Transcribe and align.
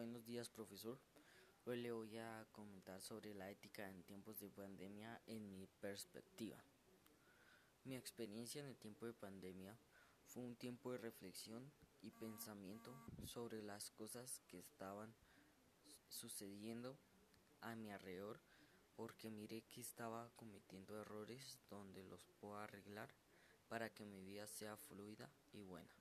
Buenos 0.00 0.24
días, 0.24 0.48
profesor. 0.48 0.98
Hoy 1.66 1.82
le 1.82 1.92
voy 1.92 2.16
a 2.16 2.46
comentar 2.52 3.02
sobre 3.02 3.34
la 3.34 3.50
ética 3.50 3.86
en 3.86 4.02
tiempos 4.02 4.40
de 4.40 4.48
pandemia 4.48 5.20
en 5.26 5.52
mi 5.52 5.66
perspectiva. 5.66 6.56
Mi 7.84 7.96
experiencia 7.96 8.62
en 8.62 8.68
el 8.68 8.78
tiempo 8.78 9.04
de 9.04 9.12
pandemia 9.12 9.76
fue 10.24 10.42
un 10.42 10.56
tiempo 10.56 10.90
de 10.90 10.96
reflexión 10.96 11.70
y 12.00 12.12
pensamiento 12.12 12.96
sobre 13.26 13.60
las 13.60 13.90
cosas 13.90 14.40
que 14.48 14.58
estaban 14.58 15.14
sucediendo 16.08 16.96
a 17.60 17.74
mi 17.74 17.92
alrededor 17.92 18.40
porque 18.96 19.28
miré 19.28 19.60
que 19.64 19.82
estaba 19.82 20.30
cometiendo 20.34 20.98
errores 20.98 21.58
donde 21.68 22.04
los 22.04 22.26
puedo 22.40 22.56
arreglar 22.56 23.10
para 23.68 23.90
que 23.92 24.06
mi 24.06 24.22
vida 24.22 24.46
sea 24.46 24.78
fluida 24.78 25.30
y 25.52 25.60
buena. 25.60 25.92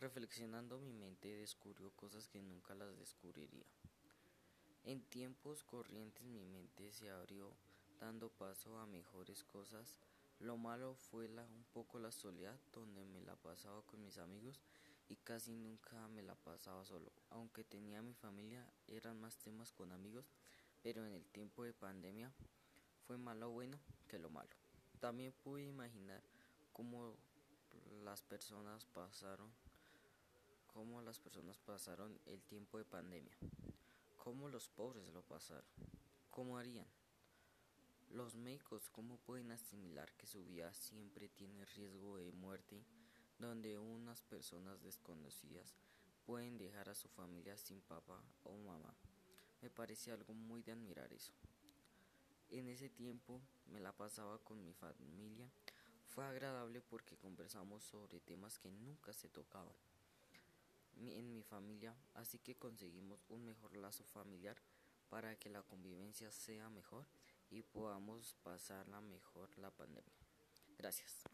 Reflexionando 0.00 0.78
mi 0.78 0.92
mente 0.92 1.28
descubrió 1.38 1.90
cosas 1.90 2.28
que 2.28 2.40
nunca 2.40 2.72
las 2.76 2.96
descubriría. 2.96 3.66
En 4.84 5.02
tiempos 5.02 5.64
corrientes 5.64 6.24
mi 6.24 6.44
mente 6.44 6.92
se 6.92 7.10
abrió 7.10 7.52
dando 7.98 8.28
paso 8.28 8.78
a 8.78 8.86
mejores 8.86 9.42
cosas. 9.42 9.98
Lo 10.38 10.56
malo 10.56 10.94
fue 10.94 11.28
la, 11.28 11.42
un 11.42 11.64
poco 11.72 11.98
la 11.98 12.12
soledad 12.12 12.56
donde 12.72 13.04
me 13.06 13.20
la 13.22 13.34
pasaba 13.34 13.82
con 13.82 14.00
mis 14.00 14.18
amigos 14.18 14.60
y 15.08 15.16
casi 15.16 15.56
nunca 15.56 16.06
me 16.06 16.22
la 16.22 16.36
pasaba 16.36 16.84
solo. 16.84 17.10
Aunque 17.30 17.64
tenía 17.64 18.00
mi 18.00 18.14
familia, 18.14 18.64
eran 18.86 19.20
más 19.20 19.36
temas 19.38 19.72
con 19.72 19.90
amigos, 19.90 20.30
pero 20.80 21.04
en 21.04 21.12
el 21.12 21.24
tiempo 21.24 21.64
de 21.64 21.72
pandemia 21.72 22.32
fue 23.08 23.18
más 23.18 23.36
lo 23.36 23.50
bueno 23.50 23.80
que 24.06 24.20
lo 24.20 24.30
malo. 24.30 24.54
También 25.00 25.32
pude 25.42 25.64
imaginar 25.64 26.22
cómo 26.72 27.16
las 28.04 28.22
personas 28.22 28.84
pasaron 28.84 29.50
cómo 30.78 31.02
las 31.02 31.18
personas 31.18 31.58
pasaron 31.58 32.20
el 32.26 32.40
tiempo 32.44 32.78
de 32.78 32.84
pandemia, 32.84 33.36
cómo 34.16 34.48
los 34.48 34.68
pobres 34.68 35.08
lo 35.12 35.22
pasaron, 35.22 35.68
cómo 36.30 36.56
harían. 36.56 36.86
Los 38.12 38.36
médicos 38.36 38.88
cómo 38.88 39.16
pueden 39.16 39.50
asimilar 39.50 40.12
que 40.12 40.28
su 40.28 40.44
vida 40.44 40.72
siempre 40.72 41.28
tiene 41.30 41.64
riesgo 41.64 42.18
de 42.18 42.30
muerte, 42.30 42.80
donde 43.40 43.76
unas 43.76 44.22
personas 44.22 44.80
desconocidas 44.80 45.74
pueden 46.24 46.58
dejar 46.58 46.88
a 46.88 46.94
su 46.94 47.08
familia 47.08 47.56
sin 47.56 47.80
papá 47.80 48.22
o 48.44 48.56
mamá. 48.58 48.94
Me 49.60 49.70
parece 49.70 50.12
algo 50.12 50.32
muy 50.32 50.62
de 50.62 50.70
admirar 50.70 51.12
eso. 51.12 51.32
En 52.50 52.68
ese 52.68 52.88
tiempo 52.88 53.40
me 53.66 53.80
la 53.80 53.90
pasaba 53.90 54.38
con 54.44 54.62
mi 54.62 54.74
familia. 54.74 55.50
Fue 56.06 56.24
agradable 56.24 56.80
porque 56.82 57.16
conversamos 57.16 57.82
sobre 57.82 58.20
temas 58.20 58.60
que 58.60 58.70
nunca 58.70 59.12
se 59.12 59.28
tocaban 59.28 59.74
en 61.12 61.32
mi 61.32 61.42
familia, 61.42 61.94
así 62.14 62.38
que 62.38 62.56
conseguimos 62.56 63.24
un 63.28 63.44
mejor 63.44 63.76
lazo 63.76 64.04
familiar 64.04 64.56
para 65.08 65.36
que 65.36 65.50
la 65.50 65.62
convivencia 65.62 66.30
sea 66.30 66.68
mejor 66.68 67.06
y 67.50 67.62
podamos 67.62 68.36
pasarla 68.42 69.00
mejor 69.00 69.56
la 69.58 69.70
pandemia. 69.70 70.12
Gracias. 70.76 71.24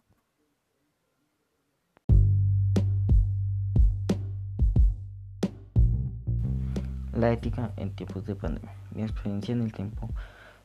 La 7.13 7.33
ética 7.33 7.73
en 7.77 7.95
tiempos 7.95 8.25
de 8.25 8.35
pandemia. 8.35 8.75
Mi 8.91 9.03
experiencia 9.03 9.53
en 9.53 9.63
el 9.63 9.73
tiempo 9.73 10.09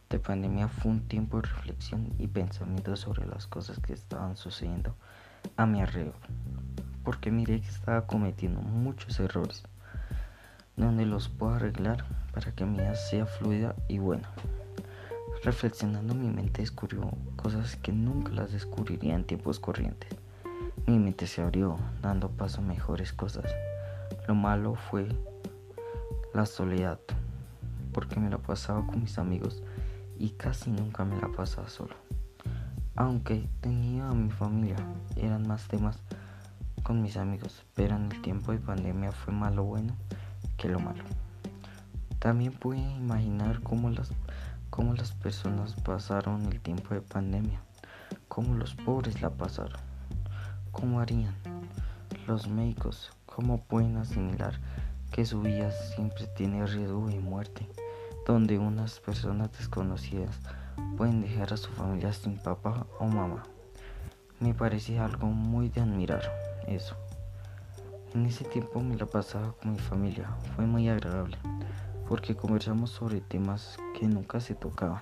de 0.10 0.20
pandemia 0.20 0.68
fue 0.68 0.92
un 0.92 1.08
tiempo 1.08 1.38
de 1.38 1.48
reflexión 1.48 2.16
y 2.18 2.28
pensamiento 2.28 2.96
sobre 2.96 3.28
las 3.28 3.46
cosas 3.46 3.80
que 3.80 3.94
estaban 3.94 4.36
sucediendo 4.36 4.96
a 5.58 5.68
mi 5.68 5.82
alrededor 5.82 6.18
porque 7.10 7.32
miré 7.32 7.60
que 7.60 7.70
estaba 7.70 8.06
cometiendo 8.06 8.62
muchos 8.62 9.20
errores, 9.20 9.64
donde 10.78 11.08
los 11.08 11.28
puedo 11.28 11.56
arreglar 11.56 12.06
para 12.36 12.52
que 12.52 12.66
mi 12.66 12.78
vida 12.78 12.94
sea 12.94 13.26
fluida 13.26 13.74
y 13.88 13.98
buena. 13.98 14.30
Reflexionando 15.44 16.14
mi 16.14 16.30
mente 16.30 16.62
descubrió 16.62 17.10
cosas 17.36 17.78
que 17.78 17.92
nunca 17.92 18.32
las 18.34 18.52
descubriría 18.52 19.16
en 19.16 19.24
tiempos 19.24 19.60
corrientes. 19.60 20.12
Mi 20.86 21.00
mente 21.00 21.26
se 21.26 21.42
abrió, 21.42 21.78
dando 22.04 22.30
paso 22.30 22.62
a 22.62 22.66
mejores 22.66 23.12
cosas. 23.12 23.52
Lo 24.28 24.36
malo 24.36 24.76
fue 24.76 25.08
la 26.36 26.46
soledad, 26.46 27.00
porque 27.92 28.20
me 28.20 28.30
la 28.30 28.38
pasaba 28.38 28.86
con 28.86 29.02
mis 29.02 29.18
amigos 29.18 29.64
y 30.20 30.30
casi 30.30 30.70
nunca 30.70 31.06
me 31.06 31.20
la 31.20 31.30
pasaba 31.30 31.70
solo. 31.70 31.96
Aunque 32.96 33.50
tenía 33.62 34.10
a 34.10 34.14
mi 34.14 34.30
familia, 34.30 34.78
eran 35.16 35.48
más 35.48 35.68
temas 35.68 36.04
con 36.90 37.04
mis 37.04 37.18
amigos, 37.18 37.68
pero 37.76 37.96
en 37.96 38.12
el 38.12 38.20
tiempo 38.24 38.52
de 38.52 38.58
pandemia 38.58 39.12
fue 39.12 39.32
más 39.32 39.54
lo 39.54 39.64
bueno 39.64 39.96
que 40.58 40.68
lo 40.68 40.80
malo. 40.80 41.04
También 42.18 42.52
pude 42.52 42.80
imaginar 42.80 43.62
cómo 43.62 43.92
las, 43.92 44.10
cómo 44.72 44.96
las 44.96 45.12
personas 45.12 45.76
pasaron 45.76 46.48
el 46.48 46.60
tiempo 46.60 46.96
de 46.96 47.02
pandemia, 47.02 47.62
cómo 48.28 48.56
los 48.56 48.74
pobres 48.74 49.22
la 49.22 49.30
pasaron, 49.30 49.80
cómo 50.72 51.00
harían 51.00 51.36
los 52.26 52.48
médicos, 52.48 53.12
cómo 53.28 53.62
pueden 53.62 53.98
asimilar 53.98 54.60
que 55.12 55.26
su 55.26 55.44
vida 55.44 55.70
siempre 55.94 56.26
tiene 56.36 56.66
riesgo 56.66 57.08
de 57.08 57.20
muerte, 57.20 57.70
donde 58.26 58.58
unas 58.58 59.00
personas 59.00 59.52
desconocidas 59.52 60.40
pueden 60.98 61.22
dejar 61.22 61.54
a 61.54 61.58
su 61.58 61.70
familia 61.70 62.12
sin 62.14 62.40
papá 62.40 62.88
o 63.00 63.06
mamá. 63.06 63.44
Me 64.40 64.56
parecía 64.56 65.06
algo 65.06 65.28
muy 65.28 65.70
de 65.70 65.82
admirar 65.82 66.49
eso. 66.68 66.96
En 68.14 68.26
ese 68.26 68.44
tiempo 68.44 68.82
me 68.82 68.96
la 68.96 69.06
pasaba 69.06 69.54
con 69.54 69.74
mi 69.74 69.80
familia, 69.80 70.30
fue 70.56 70.66
muy 70.66 70.90
agradable, 70.90 71.38
porque 72.08 72.36
conversamos 72.36 72.90
sobre 72.90 73.22
temas 73.22 73.78
que 74.00 74.08
nunca 74.08 74.40
se 74.40 74.56
tocaban. 74.56 75.02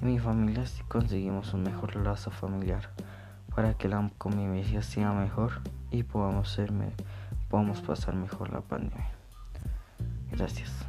En 0.00 0.08
mi 0.08 0.18
familia 0.18 0.66
sí 0.66 0.82
conseguimos 0.88 1.52
un 1.54 1.62
mejor 1.64 1.96
lazo 1.96 2.30
familiar 2.30 2.88
para 3.54 3.74
que 3.74 3.88
la 3.88 4.10
convivencia 4.16 4.82
sea 4.82 5.12
mejor 5.12 5.60
y 5.90 6.04
ser 6.44 6.72
podamos 7.48 7.80
pasar 7.80 8.14
mejor 8.14 8.52
la 8.52 8.60
pandemia. 8.60 9.10
Gracias. 10.30 10.79